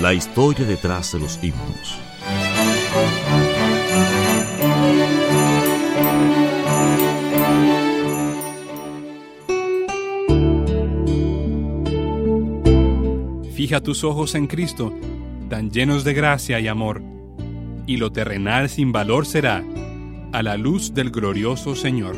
[0.00, 1.98] La historia detrás de los himnos.
[13.54, 14.94] Fija tus ojos en Cristo,
[15.48, 17.02] tan llenos de gracia y amor,
[17.86, 19.64] y lo terrenal sin valor será
[20.32, 22.16] a la luz del glorioso Señor.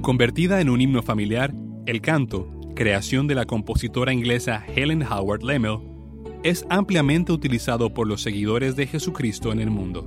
[0.00, 1.52] Convertida en un himno familiar,
[1.86, 5.78] el canto, creación de la compositora inglesa Helen Howard Lemmel,
[6.42, 10.02] es ampliamente utilizado por los seguidores de Jesucristo en el mundo.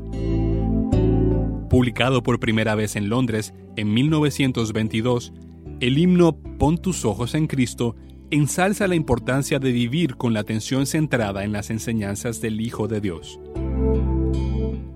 [1.70, 5.34] Publicado por primera vez en Londres en 1922,
[5.80, 7.96] el himno Pon tus ojos en Cristo
[8.32, 13.00] ensalza la importancia de vivir con la atención centrada en las enseñanzas del Hijo de
[13.00, 13.40] Dios.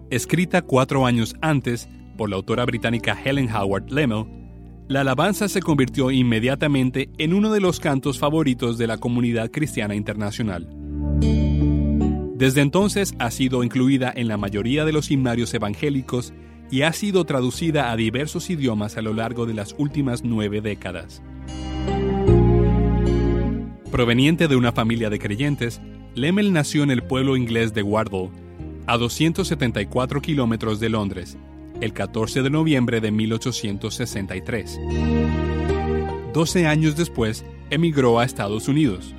[0.10, 4.43] Escrita cuatro años antes por la autora británica Helen Howard Lemmel,
[4.88, 9.96] la alabanza se convirtió inmediatamente en uno de los cantos favoritos de la comunidad cristiana
[9.96, 10.68] internacional.
[12.36, 16.34] Desde entonces ha sido incluida en la mayoría de los himnarios evangélicos
[16.70, 21.22] y ha sido traducida a diversos idiomas a lo largo de las últimas nueve décadas.
[23.92, 25.80] Proveniente de una familia de creyentes,
[26.16, 28.32] Lemmel nació en el pueblo inglés de Wardle,
[28.88, 31.38] a 274 kilómetros de Londres,
[31.84, 34.80] el 14 de noviembre de 1863.
[36.34, 39.14] Doce años después, emigró a Estados Unidos.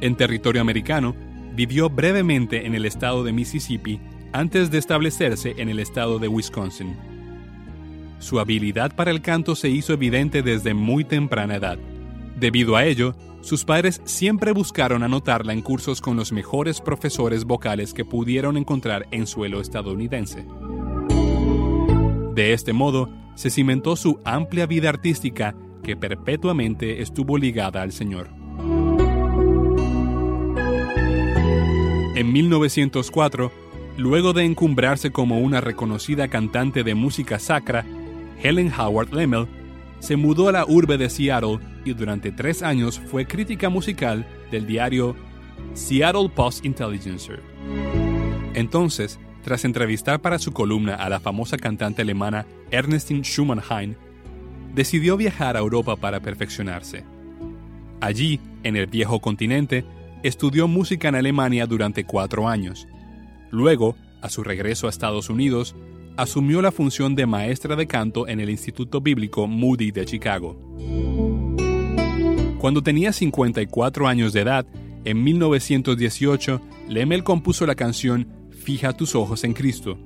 [0.00, 1.16] En territorio americano,
[1.54, 4.00] vivió brevemente en el estado de Mississippi
[4.32, 6.96] antes de establecerse en el estado de Wisconsin.
[8.20, 11.78] Su habilidad para el canto se hizo evidente desde muy temprana edad.
[12.36, 17.92] Debido a ello, sus padres siempre buscaron anotarla en cursos con los mejores profesores vocales
[17.92, 20.44] que pudieron encontrar en suelo estadounidense.
[22.38, 28.28] De este modo, se cimentó su amplia vida artística que perpetuamente estuvo ligada al Señor.
[32.14, 33.50] En 1904,
[33.96, 37.84] luego de encumbrarse como una reconocida cantante de música sacra,
[38.40, 39.48] Helen Howard Lemmel
[39.98, 44.64] se mudó a la urbe de Seattle y durante tres años fue crítica musical del
[44.64, 45.16] diario
[45.74, 47.42] Seattle Post Intelligencer.
[48.54, 53.96] Entonces, tras entrevistar para su columna a la famosa cantante alemana Ernestine Schumann-Hein,
[54.74, 57.02] decidió viajar a Europa para perfeccionarse.
[58.02, 59.86] Allí, en el viejo continente,
[60.22, 62.86] estudió música en Alemania durante cuatro años.
[63.50, 65.74] Luego, a su regreso a Estados Unidos,
[66.18, 70.58] asumió la función de maestra de canto en el Instituto Bíblico Moody de Chicago.
[72.58, 74.66] Cuando tenía 54 años de edad,
[75.06, 76.60] en 1918,
[76.90, 79.98] Lemmel compuso la canción Fija tus ojos en Cristo.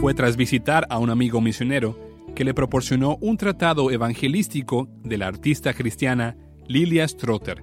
[0.00, 1.98] Fue tras visitar a un amigo misionero
[2.34, 7.62] que le proporcionó un tratado evangelístico de la artista cristiana Lilia Strotter,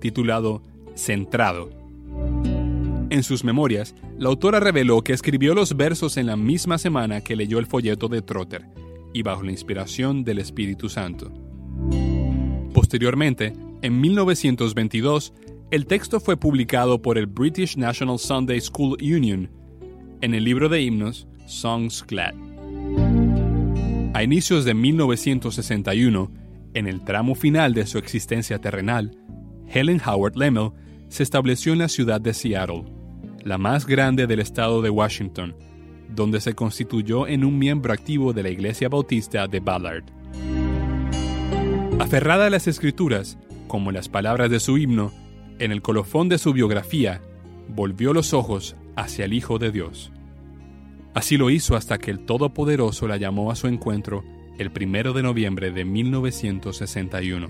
[0.00, 0.62] titulado
[0.94, 1.70] Centrado.
[3.10, 7.36] En sus memorias, la autora reveló que escribió los versos en la misma semana que
[7.36, 8.66] leyó el folleto de Trotter
[9.12, 11.30] y bajo la inspiración del Espíritu Santo.
[12.72, 13.52] Posteriormente,
[13.82, 15.34] en 1922,
[15.72, 19.50] el texto fue publicado por el British National Sunday School Union
[20.20, 22.34] en el libro de himnos Songs Glad.
[24.12, 26.30] A inicios de 1961,
[26.74, 29.16] en el tramo final de su existencia terrenal,
[29.66, 30.72] Helen Howard Lemmel
[31.08, 32.84] se estableció en la ciudad de Seattle,
[33.42, 35.56] la más grande del estado de Washington,
[36.10, 40.04] donde se constituyó en un miembro activo de la Iglesia Bautista de Ballard.
[41.98, 43.38] Aferrada a las escrituras,
[43.68, 45.12] como las palabras de su himno,
[45.62, 47.22] en el colofón de su biografía,
[47.68, 50.10] volvió los ojos hacia el Hijo de Dios.
[51.14, 54.24] Así lo hizo hasta que el Todopoderoso la llamó a su encuentro
[54.58, 57.48] el 1 de noviembre de 1961,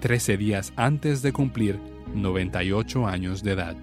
[0.00, 1.78] 13 días antes de cumplir
[2.14, 3.76] 98 años de edad.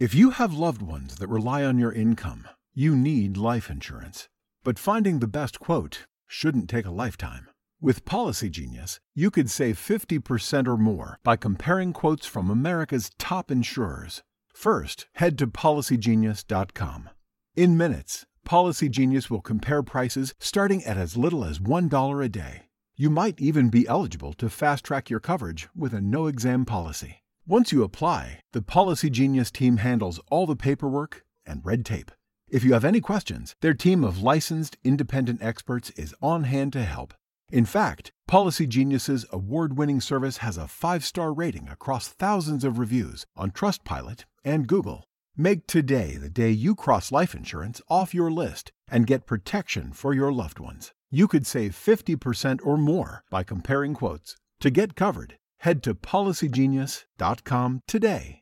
[0.00, 4.28] If you have loved ones that rely on your income, you need life insurance.
[4.64, 7.51] But finding the best quote shouldn't take a lifetime.
[7.82, 13.50] With Policy Genius, you could save 50% or more by comparing quotes from America's top
[13.50, 14.22] insurers.
[14.54, 17.10] First, head to policygenius.com.
[17.56, 22.66] In minutes, Policy Genius will compare prices starting at as little as $1 a day.
[22.94, 27.24] You might even be eligible to fast track your coverage with a no exam policy.
[27.48, 32.12] Once you apply, the Policy Genius team handles all the paperwork and red tape.
[32.48, 36.84] If you have any questions, their team of licensed independent experts is on hand to
[36.84, 37.12] help.
[37.52, 43.50] In fact, Policy Genius's award-winning service has a 5-star rating across thousands of reviews on
[43.50, 45.04] Trustpilot and Google.
[45.36, 50.14] Make today the day you cross life insurance off your list and get protection for
[50.14, 50.92] your loved ones.
[51.10, 54.34] You could save 50% or more by comparing quotes.
[54.60, 58.41] To get covered, head to policygenius.com today.